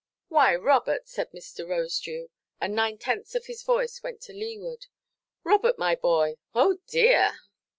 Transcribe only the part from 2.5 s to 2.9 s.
and